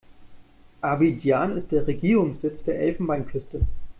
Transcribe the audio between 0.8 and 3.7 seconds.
Abidjan ist der Regierungssitz der Elfenbeinküste.